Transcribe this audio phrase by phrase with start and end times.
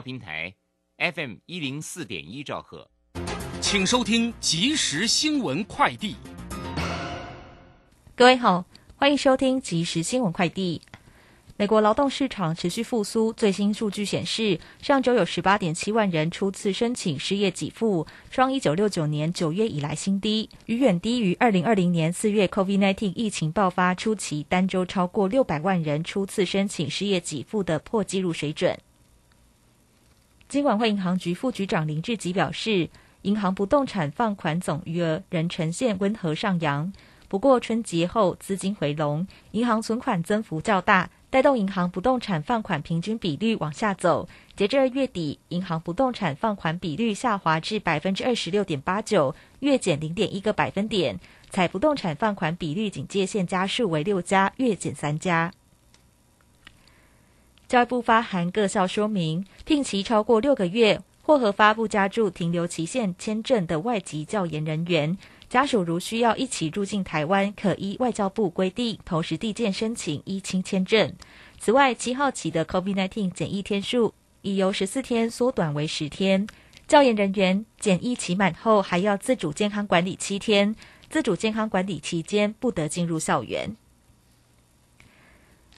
[0.00, 0.54] 平台
[0.98, 2.90] ，FM 一零四点一兆赫，
[3.60, 6.16] 请收听即时新闻快递。
[8.14, 8.64] 各位好，
[8.96, 10.82] 欢迎收听即时新闻快递。
[11.56, 28.78] 美国劳动市场持续复苏，最新数据显示，上周有十八点七万人初次申请失业给付，创一九六九年九月以来新低，与远低于二零二零年四月 COVID-19 疫情爆发初期单周超过六百万人初次申请失业给付的破纪录水准。
[30.48, 32.88] 金管会银行局副局长林志吉表示，
[33.20, 36.90] 银行不动产放款总余额仍呈现温和上扬，
[37.28, 41.10] 不过春节后资金回笼，银行存款增幅较大。
[41.30, 44.26] 带动银行不动产放款平均比率往下走，
[44.56, 51.20] 截至二月底，银行不动产放款比率下滑至百分之二十六点八九，月减零点一个百分点。
[51.50, 55.52] 采不动产放款比率警戒线加数为六家，月减三家。
[57.68, 65.14] 教育部发函各校说明，聘期超过六个月或核发不加注停留期限签证的外籍教研人员。
[65.50, 71.12] 家属如需要一起入境台湾，可依外交部规定同时递件申请依亲签证。
[71.58, 76.46] 此外，七号起的 COVID-19 检疫天数已由十四天缩短为十天。
[76.86, 80.74] 教研人员检疫期满后，还要自主健康管理七天。
[81.10, 83.76] 自主健康管理期间不得进入校园。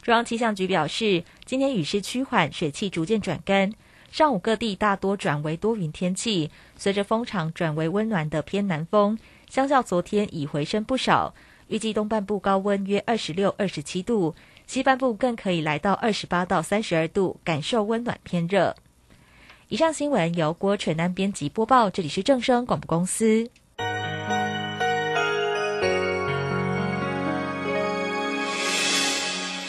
[0.03, 3.70] 中央气象局表示，今天雨势趋缓，水汽逐渐转干。
[4.11, 9.19] 上午各地大多转为多云天气，随着风场转为温暖的偏南风。
[9.48, 11.34] 相较昨天已回升不少，
[11.69, 14.34] 预计东半部高温约二十六、二十七度，
[14.67, 18.75] 西半部更可以来到二十八到三十二度，感受温暖偏热。
[19.69, 23.51] 以上新闻由郭纯安编辑播报，这里是正声广播公司。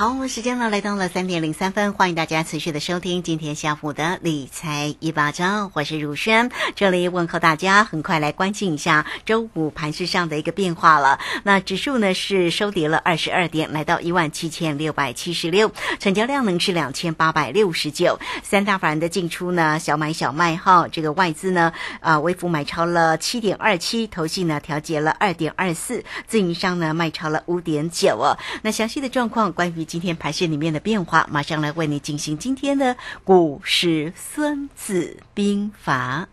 [0.00, 11.18] 好，我们时间呢来到了三点零三分，欢迎大家持续的收听今天下午的理财一巴掌，我是如轩，这里问候大家，很快来关心一下周五盘市上的一个变化了。
[11.42, 28.38] 那指数呢是收跌了二十二点，来到一万七千六百七十六，成交量呢是两千八百六十九，三大法人的进出呢小买小卖哈，这个外资呢啊微幅买超了七点二七，投信呢调节了二点二四，自营商呢卖超了五点九哦。
[28.62, 29.86] 那详细的状况关于。
[29.90, 36.28] 今天盘市里面的变化，马上来为你进行今天的股市《孙子兵法》。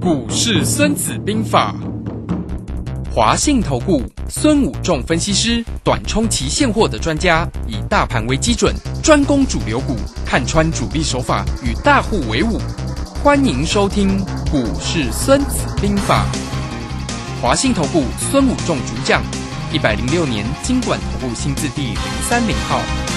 [0.00, 1.74] 股市《孙子兵法》，
[3.12, 8.72] 华信投顾孙武仲分析师，短冲期现货的专家，以大盘为基准，
[9.02, 12.60] 专攻主流股，看穿主力手法，与大户为伍。
[13.24, 14.20] 欢迎收听
[14.52, 16.24] 《股市《孙子兵法》，
[17.42, 19.20] 华信投顾孙武仲主讲。
[19.74, 21.96] 一百零六年，金管投顾新字第零
[22.28, 23.13] 三零号。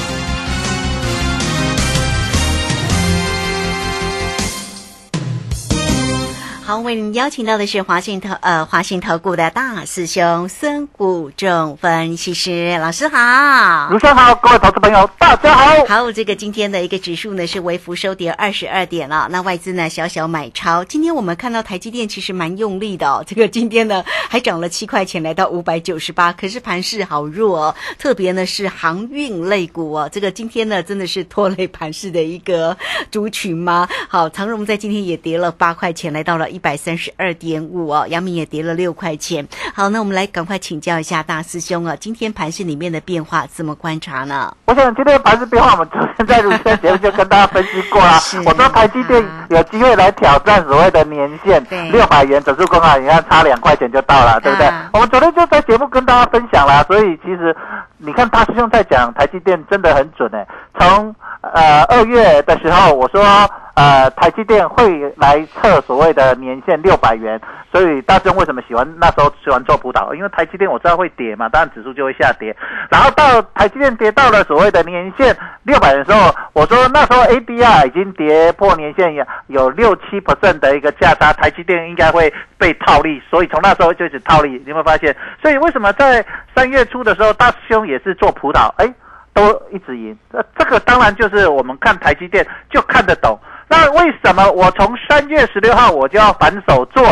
[6.68, 15.86] 好，为您邀请到的是华信投呃华信投顾的大师兄孙谷仲分析师老师好，卢生好，各位投资朋友大家好。
[15.86, 20.84] 好，这个今天的一个指数呢是微幅收跌二十二点了，那外资呢小小买超。
[20.84, 32.76] 今天我们看到台积电其实蛮用力的哦，这个今天呢还涨了七块钱，来到五百九十八，可是盘势好弱哦，特别呢是航运类股哦，这个今天呢真的是拖累盘势的一个
[33.10, 33.88] 族群吗？
[34.10, 36.50] 好，长荣在今天也跌了八块钱，来到了。
[36.58, 39.48] 一百三十二点五哦，阳明也跌了六块钱。
[39.76, 44.52] 好，那我们来赶快请教一下大师兄啊，今天盘市里面的变化怎么观察呢？
[44.66, 48.40] 我想今天盘市变化，我们昨天在录线节目就跟大家分析过了 是。
[48.40, 54.90] 我说台积电有机会来挑战所谓的年限六百元整数公告，你看差两块钱就到了，对不对啊？
[54.94, 57.56] 我们昨天就在节目跟大家分享了，所以其实
[58.00, 60.48] 你看大师兄在讲台积电真的很准诶。
[60.80, 63.24] 从呃二月的时候，我说
[63.78, 67.40] 呃台积电会来测所谓的年限六百元，
[67.72, 70.16] 所以大师兄为什么喜欢那时候喜欢做葡萄？
[70.16, 72.58] 因为台积电我知道会跌嘛，当然指数就会下跌。
[72.90, 84.50] 然后到台积电跌到了所谓的年限六百元的时候，我说那时候 ADR 已经跌破年限有有六七不正的一个价差，台积电应该会被套利，所以从那时候就一直套利。
[84.50, 85.16] 你有没有发现？
[85.40, 86.26] 所以为什么在
[86.56, 88.74] 三月初的时候，大师兄也是做葡萄？
[88.78, 88.92] 哎。
[89.38, 93.40] 都一直赢，呃，这个当然就是我们看台积电就看得懂。
[93.68, 97.04] 那为什么我从三月十六号我就要反手做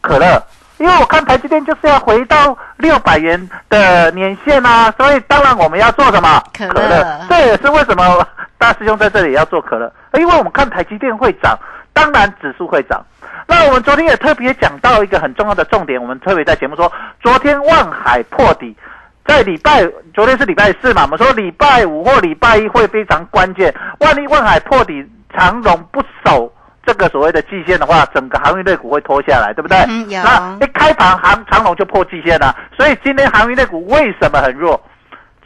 [0.00, 0.42] 可乐？
[0.78, 6.42] 因为我看台积电就是要回到六百元的年限啊，所以当然我们要做什么？
[6.52, 8.26] 可乐这也是为什么
[8.58, 11.56] 大师兄在这里要做可乐，因为我们看台积电会涨，
[11.92, 13.00] 当然指数会涨。
[13.46, 16.90] 那我们昨天也特别讲到一个很重要的重点，我们特别在节目说，
[17.22, 18.76] 昨天万海破底。
[19.26, 19.82] 在礼拜，
[20.12, 23.74] 昨天是礼拜四嘛，我们说礼拜五或礼拜一会非常关键。
[24.00, 25.04] 万一万海破底，
[25.34, 26.52] 长荣不守
[26.84, 29.78] 这个所谓的季线的话，整个航运类股会拖下来，对不对？
[29.88, 34.80] 嗯有那一开盘航长荣就破季线了，所以今天航运类股为什么很弱？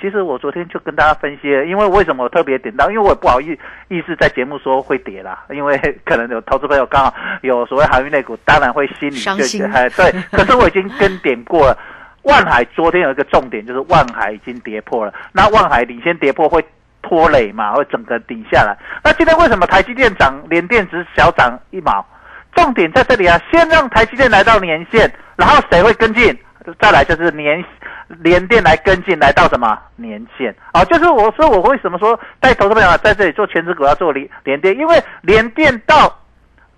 [0.00, 2.90] 其实我昨天就跟大家分析了，因为为什么我特别点到？
[2.90, 3.58] 因为我也不好意
[3.88, 11.78] 意思在节目说会跌啦，因为可能有投资朋友刚好有所谓航运类股，当然会心里就伤心哎对，可是我已经跟点过了。
[12.22, 15.12] 万海昨天有一个重点，就是万海已经跌破了。
[15.32, 16.64] 那万海领先跌破会
[17.02, 18.76] 拖累嘛，会整个顶下来。
[19.02, 22.04] 那今天为什么台积电涨，联电只小涨一毛？
[22.54, 26.36] 重点在这里啊，先让台积电来到年线，然后谁会跟进？
[26.78, 27.64] 再来就是年
[28.20, 30.54] 联电来跟进，来到什么年线？
[30.72, 36.14] 啊，就是我说我为什么说带投资朋友在这里做全职股要做联联电，因为联电到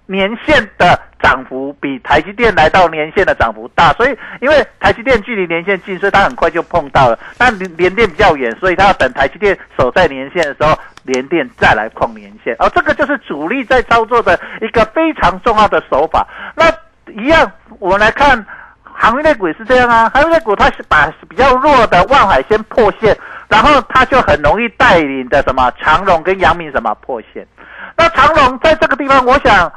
[0.07, 7.19] 年线的涨幅比台积电来到年线的涨幅大，所以因为台积电距离年线近，所以它很快就碰到了。
[7.37, 12.57] 但联联电比较远，所以它要等台积电守在年线的时候，联电再来碰年线。
[12.59, 16.27] 哦，这个就是主力在操作的一个非常重要的手法。
[16.55, 16.65] 那
[17.13, 18.45] 一样，我们来看
[18.83, 20.11] 航运类股是这样啊。
[20.15, 23.17] 航运类股它是把比较弱的万海先破线，
[23.49, 27.47] 然后它就很容易带领的什么长荣跟阳明什么破线。
[27.97, 29.71] 那长荣在这个地方，我想。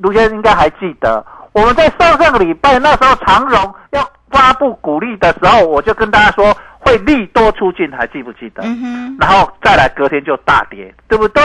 [0.00, 8.62] 卢先生应该还记得，我们在上上个礼拜那时候长荣要发布股利的时候，我就跟大家说会利多出尽，还记不记得？
[8.64, 11.42] 嗯哼，然后再来隔天就大跌，对不对？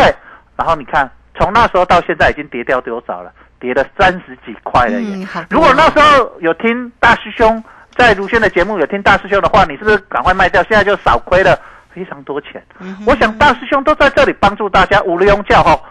[0.55, 3.31] 然后你看，从那时候到现在已经跌掉多少了？
[3.59, 5.15] 跌了三十几块了耶！
[5.15, 7.63] 嗯好如果那时候有听大师兄
[7.95, 10.61] 在卢轩的节目有听大师兄的话，你是不是赶快卖掉？
[10.63, 11.57] 现在就少亏了
[11.93, 12.61] 非常多钱。
[12.81, 15.81] 嗯我想大师兄都在这里帮助大家，无庸教吼。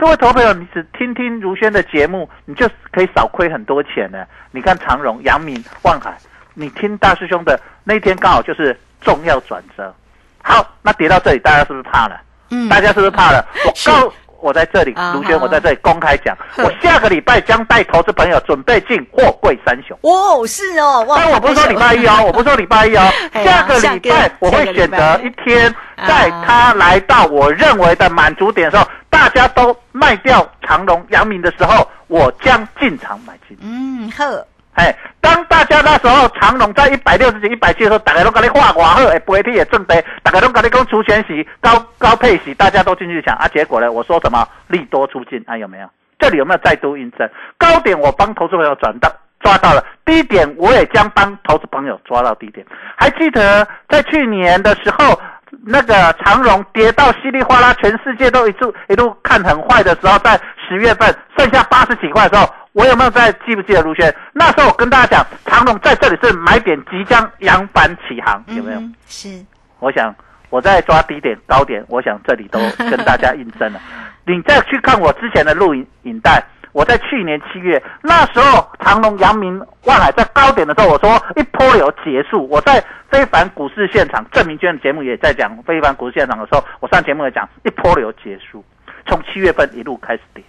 [0.00, 4.24] 各位投资朋友，你只听听如轩的节目，你就可以少亏很多钱呢。
[4.50, 6.16] 你看长荣、阳明、万海，
[6.54, 9.94] 你听大师兄的那天刚好就是重要转折。
[10.42, 12.18] 好，那跌到这里，大家是不是怕了？
[12.48, 13.46] 嗯大家是不是怕了？
[13.66, 19.94] 我告我在这里啊，卢轩，我在这里公开讲，我下个礼拜将带投资朋友准备进货柜三雄。
[20.00, 21.18] 哦，是哦，哇！
[21.18, 23.02] 但我不是说礼拜一哦， 我不是说礼拜一哦，
[23.44, 25.70] 下个礼拜我会选择一天，
[26.08, 28.90] 在他来到我认为的满足点的时候，
[29.20, 33.54] 大家都卖掉长隆、阳明的时候，我将进场买进。
[33.60, 34.24] 嗯，好，
[34.72, 43.46] 哎，当大家那时候长隆在一百六十几、一百七的时候，大家都跟你画寡好，哎，不会也正得，大家都跟你讲除权息、高高配息，大家都进去抢啊。
[43.48, 45.54] 结果呢，我说什么利多出尽啊？
[45.54, 45.86] 有没有？
[46.18, 47.28] 这里有没有再度印证？
[47.58, 52.66] 高点我帮投资朋友转到抓到了，低点我也将帮投资朋友抓到低点。
[52.96, 55.20] 还记得在去年的时候，
[55.64, 60.38] 那个长荣跌到稀里哗啦，全世界都一路一路看很坏的时候，在
[60.68, 64.14] 十月份剩下八十几块的时候，我有没有在记不记得卢轩？
[64.32, 68.78] 那时候我跟大家讲，长荣在这里是买点即将扬帆起航，有没有？
[68.78, 69.44] 嗯是，
[69.80, 70.14] 我想
[70.50, 72.58] 我在抓低点高点，我想这里都
[72.90, 73.80] 跟大家印证了。
[74.26, 76.40] 你再去看我之前的录影影带，
[76.72, 82.48] 我在去年七月那时候，长隆、阳明、万海在高点的时候，我说一波流结束。
[82.48, 88.64] 我在非凡股市现场，郑明娟的节目也在讲非凡股市现场的时候，我上节目也讲一波流结束，
[89.06, 90.42] 从七月份一路开始跌。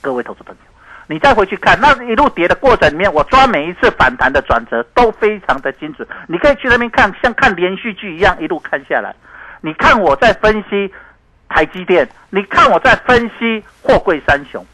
[0.00, 0.60] 各位投资朋友。
[1.08, 6.06] 你再回去看那一路跌的过程里面，我抓每一次反弹的转折都非常的精准。
[6.26, 9.14] 你可以去那边看，像看连续剧一样一路看下来。
[9.60, 10.90] 你看我在分析
[11.48, 14.64] 台积电，你看我在分析货柜三雄。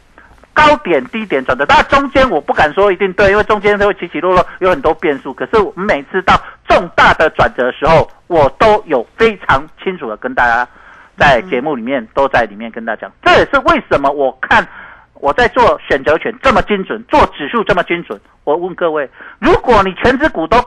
[0.59, 5.33] 高点低点转折，但中间我不敢说一定对，因为中间都会起起落落，有很多变数。
[5.33, 6.35] 可是我们每次到
[6.69, 10.69] 重大的转折的时候，我都有非常清楚的跟大家
[11.17, 14.67] 在节目里面都在里面跟大家讲，这也是为什么我看
[15.15, 18.21] 我在做选择权这么精准，做指数这么精准。
[18.43, 20.59] 我问各位，如果你全指股都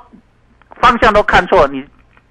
[0.80, 1.86] 方向都看错，你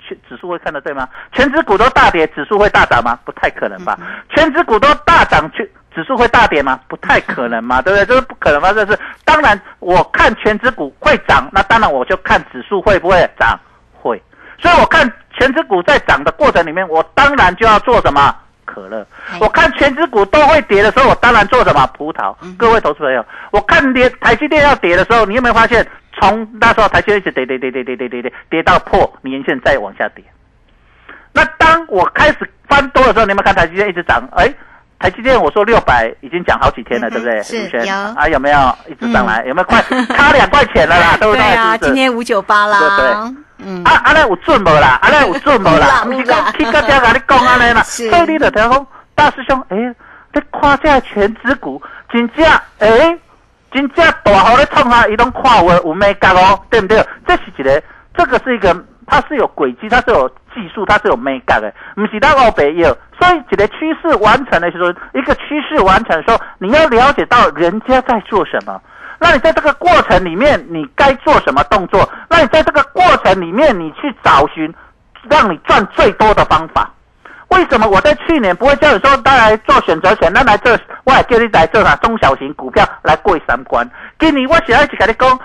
[0.08, 1.06] 指数会看得对吗？
[1.32, 3.18] 全指股都大跌，指数会大涨吗？
[3.24, 3.98] 不太可能吧。
[4.34, 6.78] 全指股都大涨，去指数会大跌吗？
[6.88, 8.06] 不太可能嘛， 对不对？
[8.06, 8.98] 这是不可能发生的事。
[9.24, 13.58] 当然，我看全指股会涨，那当然我就看指数会不会涨，
[13.92, 14.20] 会。
[14.58, 18.34] 所以我看全指股在涨的过程里面，我当然就要做什么？
[18.66, 19.04] 可乐。
[19.40, 21.84] 我看全指股都会跌的时候，我当然做什么？
[21.88, 22.32] 葡萄。
[22.56, 25.84] 各位投资朋友，我看跌台积电要跌的时候，你有没有发现，
[26.20, 30.24] 从那时候台积电一直跌跌跌跌跌跌跌跌跌到破年线再往下跌？
[31.32, 34.22] 那当我开始翻多的时候，你有没有看台积电一直涨？
[34.36, 34.52] 哎，
[35.00, 37.42] 台积电我说六百已经讲好几天了，对不对？
[37.42, 37.56] 是
[37.88, 39.42] 啊，有没有一直上来？
[39.46, 39.80] 有没有快
[40.14, 41.16] 差两块钱了啦？
[41.18, 41.42] 对不对？
[41.42, 44.98] 对啊，今天五九八啦，对嗯，啊，安尼有准无啦？
[45.02, 45.72] 安尼有准无啦？
[45.72, 49.76] 有 啦不是讲去到遮甲你讲安尼啦， 是所以你就听讲大师兄，诶、
[50.34, 51.80] 你看这个全指股，
[52.12, 52.44] 真正
[52.80, 53.18] 诶、
[53.72, 57.02] 真正大号咧创下，伊拢看有有美感哦，对不对？
[57.26, 57.82] 这是一个，
[58.14, 62.96] 这个是一个，它是有轨迹，它是有技术，它是有美感的，不是咱欧北有。
[63.18, 68.80] 所以一个趋势完成的时候，一个趋势完成的时候，你要了解到人家在做什么。
[69.18, 72.10] 那你在这个过程里面，你该做什么动作？
[72.28, 74.72] 那你在这个过程里面，你去找寻
[75.28, 76.90] 让你赚最多的方法。
[77.48, 83.88] 为什么我在去年不会叫你说，大来做选择权，那来这，我也叫你来这啥中小型股票来过三关。
[84.18, 85.38] 今年我想要去跟你讲，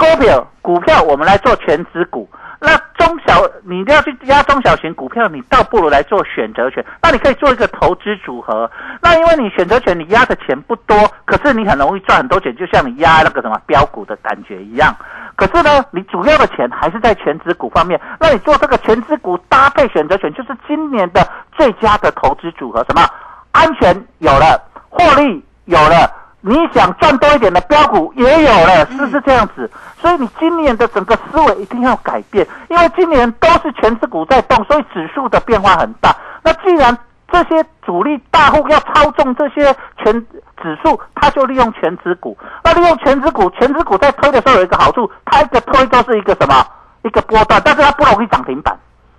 [0.00, 2.26] 股票股票我们来做全指股。
[2.62, 6.84] 那中小你要去压中小型股票，你倒不如来做选择权。
[7.02, 8.70] 那你可以做一个投资组合。
[9.02, 14.94] 那因为你选择权你压的钱不多，可是你很容易赚很多钱，就像你压那个什么标股的感觉一样。
[15.36, 17.98] 可是呢，你主要的钱还是在全指股方面。
[18.18, 21.26] 那你做这个全指股搭配选择权，就是今年的
[21.56, 22.84] 最佳的投资组合。
[22.84, 23.02] 什么？
[23.52, 26.10] 安全有了，获利有了，
[26.42, 29.70] 你想赚多一点的标股也有了，是不是这样子？
[30.00, 36.16] 所以你今年的整个思维一定要改变，因为今年都是全指股在动，所以指数的变化很大。
[36.42, 36.96] 那既然
[37.30, 40.12] 这些主力大户要操纵这些全
[40.62, 42.36] 指数，他就利用全指股。
[42.64, 46.66] 那利用全指股，全指股在推的时候有一个好处，它一个推都是一个什么？
[47.02, 48.76] 一个波段，但是它不容易涨停板。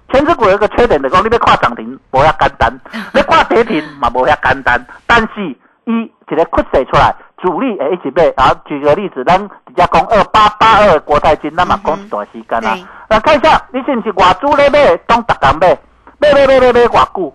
[0.10, 2.80] 全指股有一个缺点，就是讲你要跨涨停无遐简单，
[3.14, 4.86] 你跨跌停嘛无遐简单。
[5.08, 5.56] 但是
[5.92, 8.32] 伊一个趋势出来，主力会一起买。
[8.38, 12.86] 然后举个例子，咱直接讲二八八二国泰金，那嘛讲一段时间啦对。
[13.10, 15.78] 来看一下，你是不是外资咧买，当逐工买，
[16.20, 17.34] 买买买买买偌久？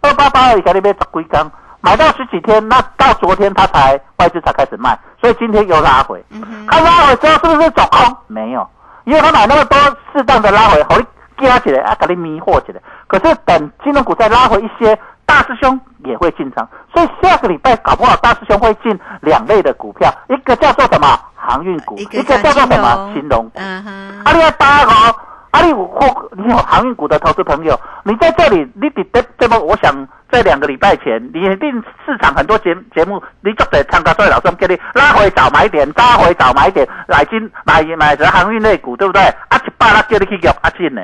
[0.00, 1.50] 二八八二以前你买十几天，
[1.80, 6.24] 买到十几天，那到昨天它才外资才开始卖，所以今天又拉回。
[6.68, 8.16] 它拉回之后是不是走空？
[8.28, 8.64] 没有，
[9.04, 9.76] 因为它买那么多，
[10.12, 11.04] 适当的拉回，好你
[11.44, 12.80] 加起来啊，给你迷惑起来。
[13.08, 14.96] 可是等金融股再拉回一些，
[15.28, 21.06] 大师兄也会进场，所以下个礼拜搞不好大师兄会进两类的股票，一个叫做什么
[21.36, 23.52] 航运股，一一个叫做什么金融股。
[23.56, 25.14] 嗯哼，啊，你要搭哦，
[25.50, 29.94] 啊，你有货，你有航运股的投资朋友，你在这里，你得得这么，我想
[30.32, 31.70] 在两个礼拜前，你一定
[32.06, 39.22] 市场很多节节目，你就得参加，所以老师叫你拉回早买点，拉回早买点，来进买买这航运类股，对不对？
[39.48, 41.02] 啊，一百拉叫你去用啊进呢。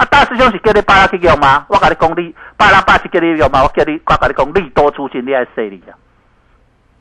[0.00, 1.66] 啊，大师兄是叫你百啦去用吗？
[1.68, 3.62] 我跟你讲，你百啦百是叫你用吗？
[3.62, 5.92] 我叫你，我跟你讲，利多出尽，你爱势利啊！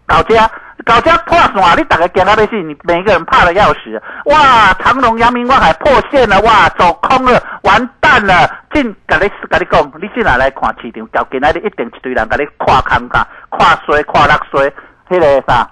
[0.05, 0.35] 搞这
[0.83, 4.01] 搞这破线，你大家惊到要死，你每个人怕的要死。
[4.25, 8.45] 哇，长隆、阳明、万海破线了，哇，走空了，完蛋了！
[8.73, 14.69] 进，跟你跟你讲，你进来来看市场，到今仔日一定一堆人跟你看空价、看衰、看落衰，
[15.09, 15.65] 迄、个啥，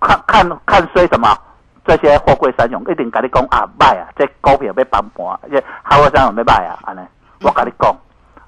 [0.00, 1.28] 看看看衰什么？
[1.90, 7.00] 这些货柜三雄一定跟你讲啊，卖啊，这股票要崩盘，这海货三雄要卖啊，安尼，
[7.42, 7.92] 我跟你讲，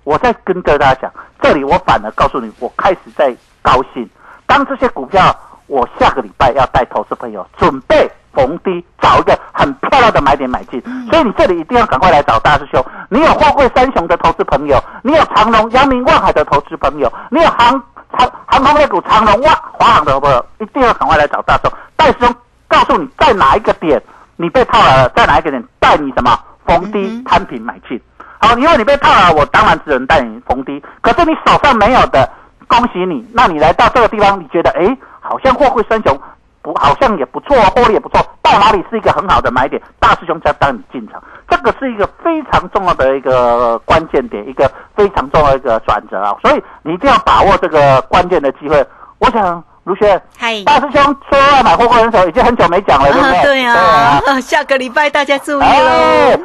[0.04, 4.08] 我在跟大家讲，这里我反而告诉你，我开始在高兴。
[4.46, 5.34] 当这些股票，
[5.66, 10.80] 我下个礼拜要带投资朋友准备逢低找一个很漂亮的买点买进，
[11.10, 12.84] 所以你这里一定要赶快来找大师兄。
[13.08, 17.82] 你有货柜三雄的投资朋友，你有长隆、阳明、万海的投资朋友，你有航
[18.12, 21.72] 航航空类股长隆、哇华航的朋友，一定要赶快来找大师兄。
[21.96, 22.34] 大师兄
[22.72, 24.02] 告诉你在哪一个点
[24.36, 26.36] 你被套牢了，在哪一个点带你什么
[26.66, 28.00] 逢低摊平买进。
[28.40, 30.82] 好，因为你被套牢，我当然只能带你逢低。
[31.02, 32.28] 可是你手上没有的，
[32.66, 33.24] 恭喜你。
[33.34, 36.18] 那你来到这个地方，你觉得哎，好像货柜三雄
[36.62, 39.80] 不好像也不错，获利也不错，到哪里是一个很好的买点？
[40.00, 46.34] 大师兄在帮你进场，这个是一个非常重要的一个关键点，一个非常重要的一个转折啊！
[46.42, 48.84] 所以你一定要把握这个关键的机会。
[49.18, 53.64] 我想卢轩，嗨，大师兄说要买货柜人手已经很久没讲了，对不对？
[53.64, 56.40] 啊对啊， 下个礼拜大家注意喽。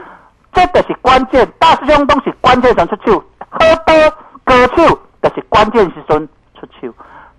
[0.54, 3.96] 这个是关键，大师兄都是关键时出手，喝多
[4.44, 6.28] 割手这是关键时阵
[6.60, 6.92] 出手，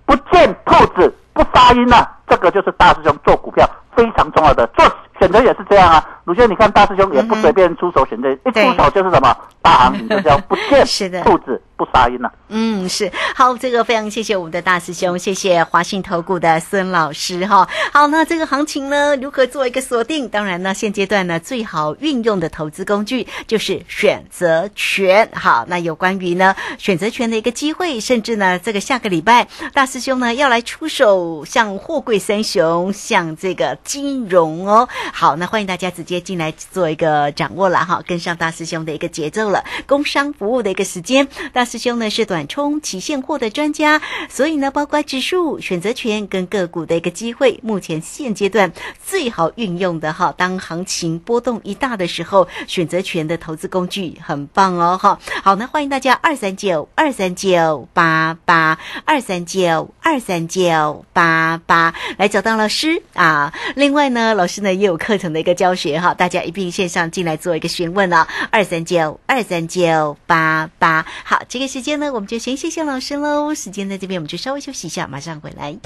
[0.06, 4.86] 不见兔子不撒鹰啊，这个就是大师兄做股票非常重要的，做
[5.18, 6.04] 选择也是这样啊。
[6.24, 12.30] 鲁轩，你看大师兄也不随便出手选择，一出手就是什么大行情，就叫不见兔子不撒鹰啊。
[12.48, 17.66] 嗯，是好，这个非常谢谢我们的大师兄，谢谢华信投顾的孙老师哈。
[17.92, 20.28] 好，那这个行情呢，如何做一个锁定？
[20.28, 25.28] 当然呢，现阶段呢，最好运用的投资工具就是选择权。
[25.32, 34.88] 好，那有关于呢选择权的一个机会，甚至呢，这个下个礼拜大师兄呢要来出手，像货柜三雄，像这个金融哦。
[35.12, 39.62] 好，那欢迎大家直接进来做一个掌握了哈，跟上大师兄的一个节奏了。
[39.86, 48.72] 工商服务的一个时间，大师兄呢是短冲期现货的专家，所以呢，包括指数、选择权跟个股的一个机会，目前现阶段
[49.04, 55.18] 最好运用的哈，当行情波动一大的时候，选择权的投资工具很棒哦哈。
[55.44, 63.52] 好，那欢迎大家二三九二三九八八二三九二三九八八来找到老师啊。
[63.76, 71.04] 另外呢，老师呢也有课程的一个教学哈，大家一并线上进来做一个询问啊，二三九二三九八八。
[71.24, 73.54] 好，个时间呢，我们就先谢谢老师喽。
[73.54, 75.76] 时间在这边，我们就稍微休息一下，马上回来。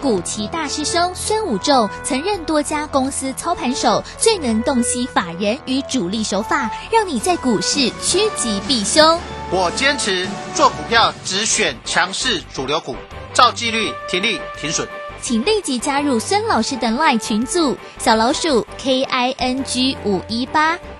[0.00, 9.20] 古奇大师兄孙武仲曾任多家公司操盘手，最能洞悉法人与主力手法，让你在股市趋吉避凶。
[9.50, 12.96] 我坚持做股票只选强势主流股，
[13.32, 14.88] 照纪律停利停损。
[15.20, 20.76] 请立即加入孙老师的 LINE 群组，小老鼠 K I N G 五一八，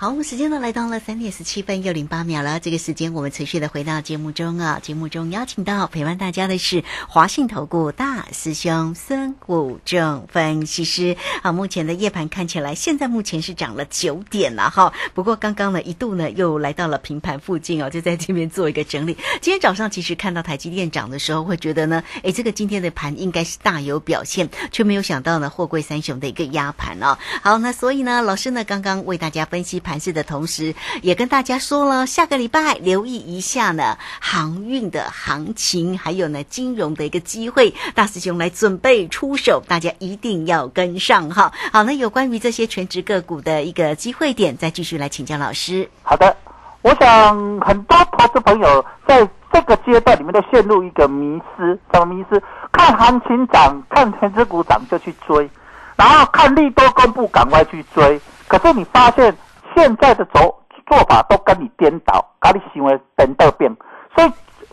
[0.00, 2.58] 好，我们时间呢来到了三点十七分又零八秒了。
[2.58, 11.18] 这个时间我们持续的回到节目中啊，节目中邀请到陪伴大家的是华信投顾大师兄孙武正分析师。
[11.42, 14.94] 啊，目前的夜盘看起来，现在目前是涨了九点了哈。
[15.12, 19.18] 不过刚刚呢一度呢又来到了平盘附近哦，就在这边做一个整理。
[19.42, 27.18] 今天早上其实看到台积电涨的时候，会觉得呢，哎，这个今天的盘应该是大有表现，却没有想到呢，货柜三雄的一个压盘哦。
[27.42, 41.52] 好，那所以呢，老师呢刚刚为大家分析盘势的同时，也跟大家说了，下个礼拜留意一下呢航运的行情，还有呢金融的一个机会，大师兄来准备出手，大家一定要跟上哈。
[41.72, 45.88] 好，那有关于这些全职个股的一个机会点，再继续来请教老师。
[46.02, 46.36] 好的，
[46.82, 52.40] 我想很多投资朋友在这个阶段里面都陷入一个迷失，什么迷失？
[52.72, 55.50] 看行情涨，看全职股涨就去追，
[55.96, 58.20] 然后看利多公布赶快去追。
[58.46, 59.36] 可是你发现
[59.74, 63.74] 现在的走做法都跟你颠倒，跟你行为颠倒变，
[64.14, 64.32] 所以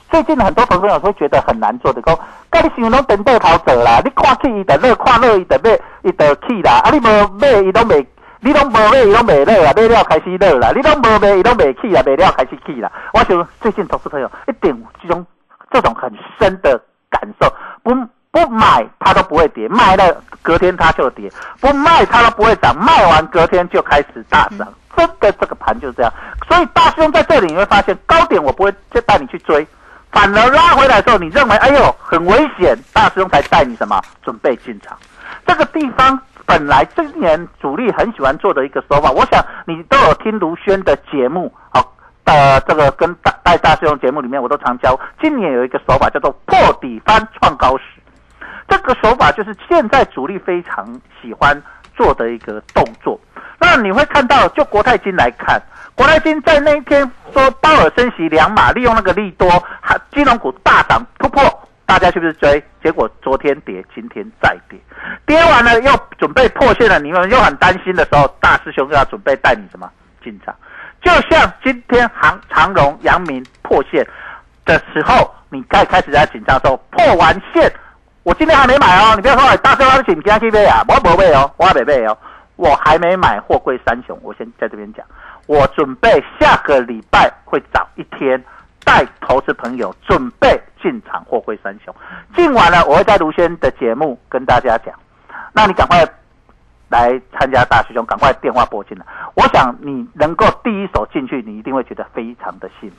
[0.10, 2.18] 最近很多朋友会觉得很难做的，讲
[2.50, 8.08] 跟你行为拢颠倒跑走啦，你看起伊就乐，看乐伊就买，伊就起啦，啊你无买伊拢未。
[8.40, 10.72] 你拢无买，伊拢袂落啦，买了开始落啦。
[10.72, 12.92] 你拢无买，伊拢袂起啦，买了开始起啦。
[13.12, 15.26] 我想最近投资朋友一定有这种
[15.72, 16.80] 这种很深的
[17.10, 17.96] 感受，不
[18.30, 21.28] 不买它都不会跌，卖了隔天它就跌；
[21.60, 24.68] 不卖它都不会涨，卖完隔天就开始大涨。
[24.98, 26.12] 真的这个盘就是这样，
[26.50, 29.66] 所以大师兄在这里你会发现高点我不会再带你去追，
[30.12, 34.98] 反而拉回来的时候，你认为哎呦很危险，大师兄才带你什么准备进场。
[35.46, 45.00] 这个地方本来今年主力很喜欢做的一个手法，我想你都有听卢轩的节目，好，呃，这个跟大带大师兄节目里面我都常教。
[45.22, 47.84] 今年有一个手法叫做破底翻创高时，
[48.68, 51.62] 这个手法就是现在主力非常喜欢
[51.96, 53.20] 做的一个动作。
[53.60, 55.62] 那你会看到，就国泰金来看，
[55.96, 59.50] 国泰金在那一天说鲍尔升息两码，利用那个利多，
[59.82, 61.43] 还金融股大涨突破。
[61.86, 62.62] 大家是不是追？
[62.84, 64.78] 结果昨天跌，今天再跌，
[65.26, 67.00] 跌完了又准备破线了。
[67.00, 69.89] 你们又很担心的时候，大师兄又要准备带你什么
[70.22, 70.54] 进场？
[71.02, 74.06] 就像今天航长荣、阳明破线
[74.65, 77.72] 的时候，你该开始在紧张的时候，破完线，
[78.24, 79.13] 我今天还没买哦。
[79.15, 82.17] 你不要说大师兄，请今天去买啊，我不买哦，我还没买哦，
[82.58, 84.20] 我还没买货柜三雄。
[84.22, 85.06] 我先在这边讲，
[85.46, 88.43] 我准备下个礼拜会早一天。
[88.86, 91.93] 带投资朋友准备进场货柜三雄，
[92.34, 94.96] 进完了我会在卢轩的节目跟大家讲，
[95.52, 96.06] 那你赶快
[96.88, 99.06] 来参加大师兄，赶快电话拨进来。
[99.34, 102.96] 我想你能够第一手进去，你一定会觉得非常的幸福。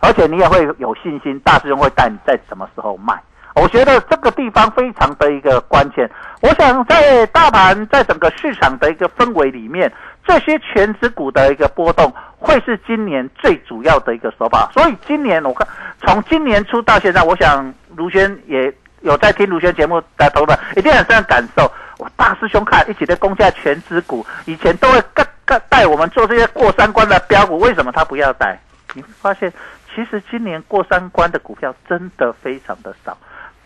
[0.00, 3.20] 而且你也会有信心，大师兄会带你在什么时候卖。
[3.56, 6.08] 我觉得这个地方非常的一个关键。
[6.42, 9.90] 我想在大盘在整个市场的一个氛围里面，
[10.26, 14.70] 这些全指股的一个波动会是今年最主要的一个手法。
[14.74, 15.66] 所以今年我看
[16.04, 21.70] 从今年初到现在，我想卢轩也有在听卢轩节目的投资一定很深感受。
[21.96, 28.60] 我大师兄看一起在攻下全指股，以前都会带带带我们做这些过三关的标股，为什么他不要带？
[28.92, 29.50] 你会发现，
[29.94, 33.16] 其实今年过三关的股票真的非常的少。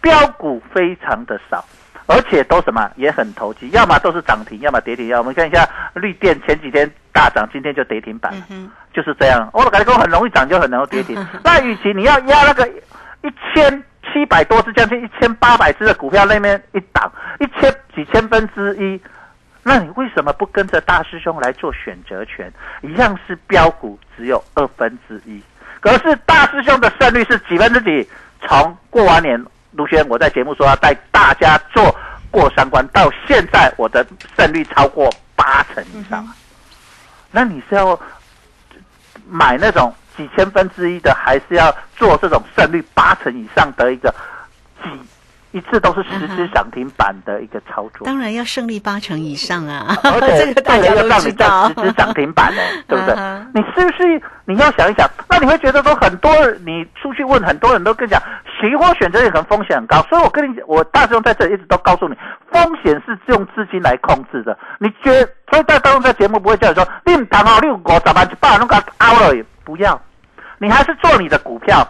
[0.00, 1.64] 标股非常的少，
[2.06, 5.08] 而且都什么也很投机，要么都是涨停，要么跌停。
[5.08, 8.46] 要我们看一下绿电前几天大涨，今天就跌停板了，
[8.94, 9.48] 就是这样。
[9.52, 11.26] 我感觉很容易涨，就很容易跌停。
[11.44, 12.66] 那与其你要压那个
[13.22, 19.00] 一千七百多只，将近一千八百只的股票，那边一档一千几千分之一，
[19.62, 22.50] 那你为什么不跟着大师兄来做选择权？
[22.82, 25.42] 一样是标股，只有二分之一，
[25.80, 28.08] 可是大师兄的胜率是几分之几？
[28.40, 29.44] 从过完年。
[29.72, 31.94] 卢轩，我在节目说要带大家做
[32.30, 34.06] 过三关，到现在我的
[34.36, 36.26] 胜率超过八成以上。
[37.30, 37.98] 那你是要
[39.28, 44.14] 买那种几千分之一的，还是要做这种胜率八成以上的一个
[44.82, 44.88] 几？
[45.52, 49.96] 一次都是十只涨停板的一个操作，当然要胜利八成以上啊！
[50.04, 53.14] 而 且 这个大家都知道，十只涨停板呢， 对不对？
[53.52, 55.08] 你是不是你要想一想？
[55.28, 56.30] 那你会觉得说，很多
[56.64, 58.22] 你出去问很多人都跟你讲，
[58.60, 60.00] 期货选择也很风险很高。
[60.08, 62.14] 所以我跟你，我大众在这里一直都告诉你，
[62.52, 64.56] 风险是用资金来控制的。
[64.78, 65.12] 你觉，
[65.50, 70.00] 所以在大众在节目不会叫你说，你谈好六五十万一百那个凹了，不要，
[70.58, 71.86] 你还是做你的股票。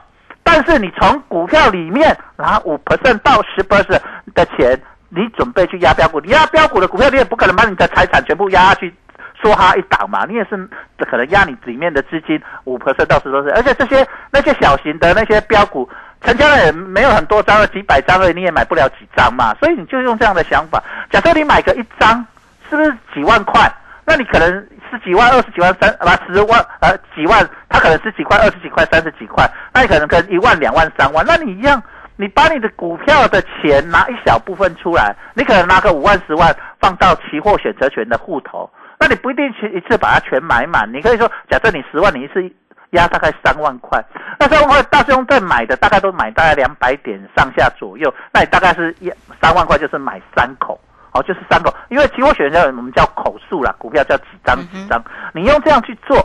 [0.52, 4.00] 但是你从股票里面拿五 percent 到十 percent
[4.34, 4.76] 的钱，
[5.08, 8.92] 你准备去压标股，你压标股的股票，你也不可能把你的财产全部压下去，
[9.40, 10.68] 说哈一档嘛，你也是
[11.08, 15.88] 可能压你里面的资金五 percent 到十 percent，而且这些那些小型的那些标股，
[16.20, 20.82] 成交量也没有很多张了，几百张而已，你也买不了几张嘛，所以你就用这样的想法，
[21.12, 22.26] 假设你买个一张，
[22.68, 23.72] 是不是几万块？
[24.10, 24.66] 那你可能。
[24.90, 31.80] 十几万、二十几万、三啊十万呃几万，他可能十几块、二十几块、三十几块，那你可能跟一万、两万、三万，那你一样，
[32.16, 38.68] 你把你的股票的钱拿一小部分出来，你可能拿个五万、十万放到期货选择权的户头，
[38.98, 42.42] 那你不一定去一次把它全买满，你可以说，假设你十万，你一次
[42.90, 44.04] 压大概三万块，
[44.40, 49.08] 那三万块大师兄在买的大概都买大概两百点上下左右，那你大概是一
[49.40, 50.80] 三万块就是买三口。
[51.12, 55.02] 哦，就是三个，因为期货选择我们叫口数啦，股票叫几张几张，
[55.34, 56.16] 你用这样去做，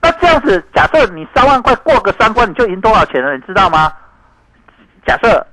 [0.00, 3.34] 那这样子，假设你三万块过个三关，你就赢多少钱了？
[3.34, 3.92] 你知道吗？
[5.04, 5.44] 假设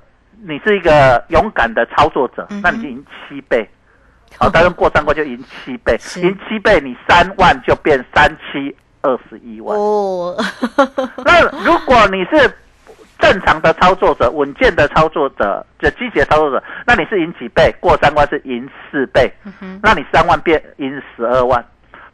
[0.46, 3.68] 你是一个勇敢的操作者，那你就赢七倍。
[4.38, 9.76] 好，当然过三关就赢七倍，赢七倍，你三万就变三七二十一万。
[9.76, 10.36] 哦，
[11.24, 12.56] 那如果你是。
[13.18, 17.74] 正常的操作者，稳健的操作者，就积极的操作者，那你是赢几倍？
[17.80, 19.32] 过三关是赢四倍，
[19.82, 21.64] 那你三万变赢十二万。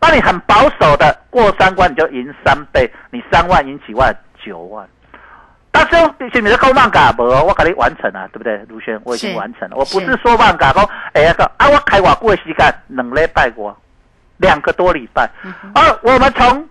[0.01, 4.15] 那你很保守的过三关，你就赢三倍，你三万赢几万？
[4.45, 4.89] 九万。
[5.71, 5.97] 但是
[6.33, 7.23] 是你的够慢噶不？
[7.23, 8.59] 我给你完成了，对不对？
[8.69, 9.77] 卢轩，我已经完成了。
[9.77, 13.77] 我不是说慢噶，说哎呀个啊，我开我过时间两礼拜过，
[14.37, 15.31] 两个多礼拜。
[15.75, 16.69] 而我们从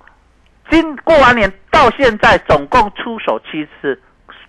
[0.70, 4.00] 今过完年到现在，总共出手七次。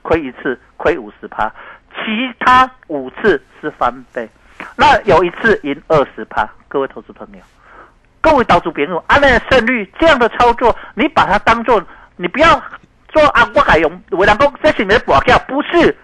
[0.02, 1.50] 亏一次亏五十趴，
[1.94, 4.28] 其他五次是翻倍，
[4.76, 6.48] 那有一次赢二十趴。
[6.68, 7.38] 各位投资朋友，
[8.20, 11.82] 各位岛主朋友，安的胜率这样的操作，你把它当做
[12.16, 12.48] 你不要
[13.12, 15.96] 说啊，我改用为两公这是你的保票，不是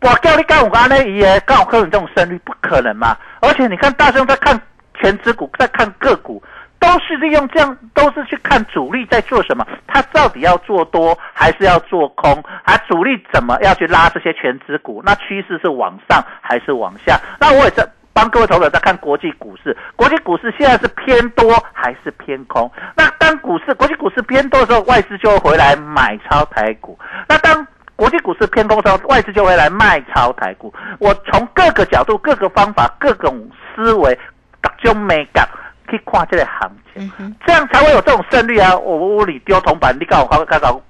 [0.00, 3.16] 我叫你干我安呢也刚好可能这种胜率不可能嘛。
[3.40, 4.60] 而且你看大兄在看
[5.00, 6.42] 全指股，在看个股。
[6.86, 15.02] 都是利用这样，都是去看主力在做什么，他到底要做多还是要做空，啊，主力怎么要去拉这些全指股？
[15.04, 17.18] 那趋势是往上还是往下？
[17.40, 22.70] 那我也在帮各位投资者在看国际股市，国际股市现在是偏多还是偏空？
[22.94, 26.96] 那当股市国际股市偏多的时候，外资就会回来买超台股；
[27.28, 30.72] 那当国际股市偏空的时候，外资就会来卖超台股。
[31.00, 34.16] 我从各个角度、各个方法、各种思维，
[34.60, 35.48] 各种美感。
[35.86, 38.76] 去看这个行情，这样才会有这种胜率啊！
[38.76, 40.80] 我屋里丢铜板，你告我刚刚刚，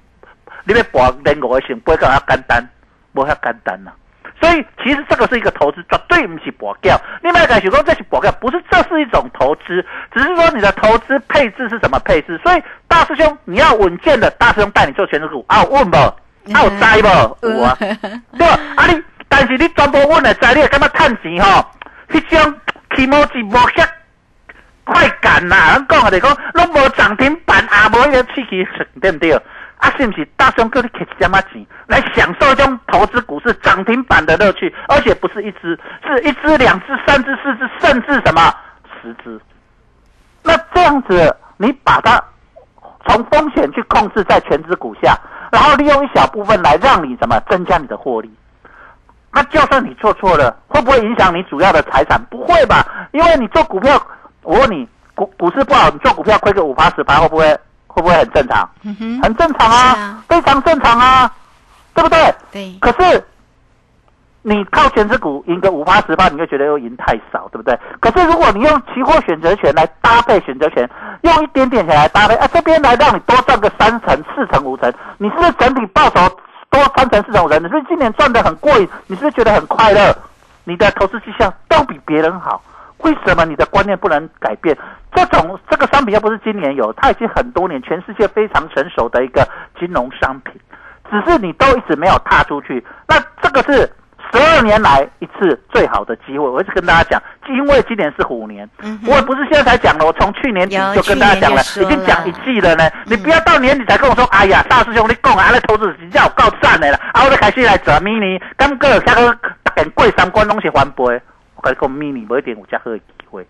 [0.64, 2.66] 你要博连五的钱，不会更加简单，
[3.12, 3.90] 不会简单呐。
[4.40, 7.00] 所以其实这个是一个投资，绝对不是博掉。
[7.22, 12.38] 另外敢许说这是博掉，不是，这是一种投资，只是说你的投资配置是什么配置。
[12.44, 15.64] 所以大师兄，你要稳健的，大师兄带你做全职股啊？
[15.64, 15.96] 问不？
[15.96, 16.14] 啊
[16.62, 17.48] 有栽不？
[17.48, 18.60] 有啊，对吧？
[18.76, 21.64] 啊你，但是你全部稳的栽，你也感觉趁钱吼？
[22.10, 22.54] 迄种
[22.94, 23.84] 起毛是无遐。
[24.86, 25.74] 快感呐！
[25.74, 28.64] 人讲我哋讲，拢无涨停板，也无迄个刺激，
[29.02, 29.32] 对不对？
[29.78, 34.72] 啊，是不是大兄哥你给什么钱来享受这种投资股市涨停板的乐趣？
[34.88, 38.40] 而且不是一只，是一只、两只、三只、四只，甚至什么
[39.02, 39.40] 十只。
[40.44, 42.22] 那这样子，你把它
[43.08, 45.18] 从风险去控制在全指股下，
[45.50, 48.32] 然后利用一小部分来让你怎么增加你的获利？
[49.32, 52.18] 那就算你做错了，会不会影响你主要的财产？
[52.30, 54.00] 不会吧，因为你做股票，
[54.46, 57.44] 我问你，股股市不好，你做股票亏个五八十八，会不会
[57.88, 58.68] 会不会很正常？
[58.84, 61.30] 嗯哼，很正常啊，啊非常正常啊，
[61.92, 62.34] 对不对？
[62.52, 63.26] 对，可是
[64.42, 67.76] 你靠全值股赢个五八十八，你就觉得又赢太少，对不对？
[67.98, 70.88] 可是如果你用期货选择权来搭配选择权，
[71.22, 76.20] 用一点点钱来搭配，啊，这边来让你多赚个三成、四成、五成，你是不是整体报酬
[76.70, 77.58] 多三成、四成、五成？
[77.58, 78.88] 你是不是今年赚的很过瘾？
[79.08, 80.16] 你是不是觉得很快乐？
[80.62, 82.60] 你的投资绩效都比别人好，
[82.98, 84.76] 为什么你的观念不能改变？
[85.14, 89.46] 这种这个商品又不是今年有，它已经很多年，全世界非常成熟的一个
[89.78, 90.54] 金融商品，
[91.10, 92.84] 只是你都一直没有踏出去。
[93.06, 93.90] 那这个是
[94.32, 96.46] 十二年来一次最好的机会。
[96.48, 102.90] 我一直跟大家讲，因为今年是虎年，嗯我也不是现在才讲的，我从去年底就跟大家讲了，已经讲一季了呢。
[103.04, 109.32] 你嗯不要到年底才跟我说，哎呀，大师兄你讲啊，那投资真正有够赞的啦，啊，我就开始来做 mini，感觉下个
[109.62, 111.04] 大概过三关拢是翻倍。
[111.66, 113.46] 我跟你讲，mini 不一定有这好的机会，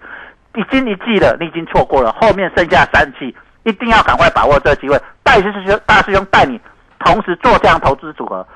[0.54, 4.98] 已经一季了，你已经错过了，后面剩下三季，一定要赶快把握这个机会。
[5.22, 6.58] 大师兄，大师兄带你
[7.00, 8.46] 同时做这样投资组合，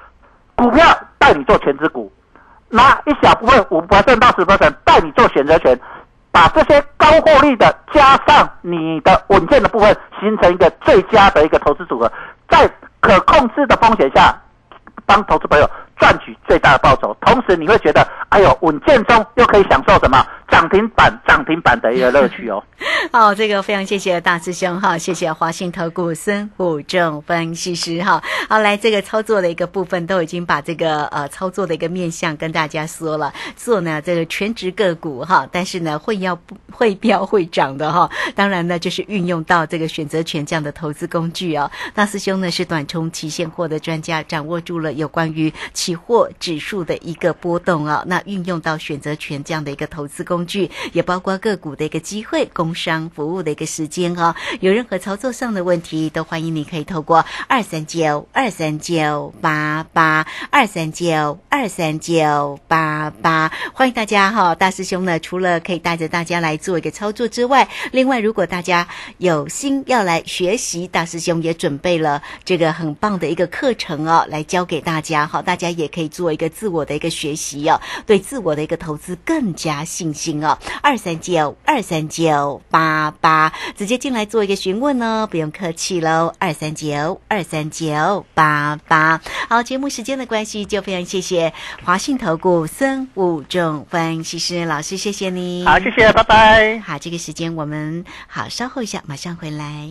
[0.55, 0.85] 股票
[1.18, 2.11] 带你做全指股，
[2.70, 5.79] 拿一小部分五百分到十 percent 带你做选择权，
[6.33, 12.11] 把这些高获利的加上你的稳健的部分，形成一个最佳的一个投资组合，
[12.49, 12.70] 在
[13.01, 14.35] 可控制的风险下，
[15.05, 15.68] 帮投资朋友
[16.01, 17.17] 赚取最大的报酬。
[17.21, 22.61] 同时，你会觉得，哎呦，稳健中又可以享受什么涨停板、涨停板的一个乐趣哦。
[23.13, 28.23] 好，这个非常谢谢大师兄哈，谢谢华信投顾孙武正分析师哈。
[28.49, 36.39] 好，来这个操作的一个部分都已经把这个呃操作的一个面向跟大家说了，做呢这个全职个股哈，但是呢会要
[36.73, 41.71] 会飙会涨的哈，当然呢就是运用到这个选择权这样的投资工具哦。
[41.95, 54.35] 大师兄呢是短冲期现货的专家，掌握住了有关于期货指数的一个波动啊、那运用到选择权这样的一个投资工具，也包括个股的一个机会、工商服务的一个时间哦。
[54.61, 68.87] 有任何操作上的问题，都欢迎你可以透过二三九二三九八八二三九二三九八八，欢迎大家哈、大师兄呢，除了可以带着大家来做一个操作之外，另外如果大家
[69.18, 80.59] 有心要来学习，大师兄也准备了这个很棒的一个课程哦，来教给大家哈，大家可以做一个自我的一个学习哦，对自我的一个投资更加信心哦。
[80.83, 86.33] 二三九二三九八八，直接进来做一个询问哦，不用客气喽。
[86.38, 91.53] 二三九二三九八八，好，节目时间的关系，就非常谢谢
[91.85, 95.64] 华信投顾孙武仲分析师老师，谢谢你。
[95.64, 96.79] 好，谢谢，拜拜。
[96.81, 99.90] 好，这个时间我们好稍后一下，马上回来。